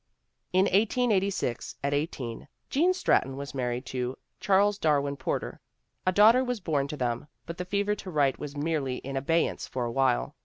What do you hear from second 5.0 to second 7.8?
Porter. A daughter was born to them, but the